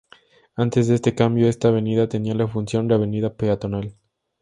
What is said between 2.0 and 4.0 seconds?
tenía la función de avenida peatonal.